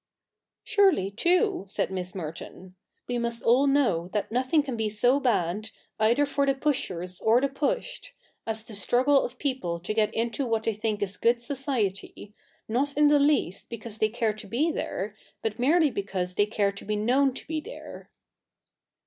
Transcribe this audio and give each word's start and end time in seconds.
'Surely, 0.63 1.11
too,' 1.11 1.63
said 1.67 1.91
Miss 1.91 2.15
!Merton,' 2.15 2.73
we 3.07 3.19
must 3.19 3.43
all 3.43 3.67
know 3.67 4.07
that 4.13 4.31
nothing 4.31 4.63
can 4.63 4.75
be 4.75 4.89
so 4.89 5.19
bad, 5.19 5.69
either 5.99 6.25
for 6.25 6.43
the 6.47 6.55
pushers 6.55 7.19
or 7.21 7.39
the 7.39 7.47
pushed, 7.47 8.11
as 8.47 8.65
the 8.65 8.73
struggle 8.73 9.23
of 9.23 9.37
people 9.37 9.79
to 9.81 9.93
get 9.93 10.11
into 10.15 10.47
what 10.47 10.63
they 10.63 10.73
think 10.73 11.03
is 11.03 11.17
good 11.17 11.39
society, 11.39 12.33
not 12.67 12.97
in 12.97 13.09
the 13.09 13.19
least 13.19 13.69
because 13.69 13.99
they 13.99 14.09
care 14.09 14.33
to 14.33 14.47
be 14.47 14.71
there, 14.71 15.15
but 15.43 15.59
merely 15.59 15.91
because 15.91 16.33
they 16.33 16.47
care 16.47 16.71
to 16.71 16.83
be 16.83 16.95
known 16.95 17.31
to 17.35 17.45
be 17.45 17.61
there.' 17.61 18.09